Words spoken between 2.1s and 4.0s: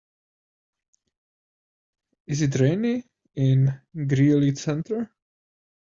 Is it rainy in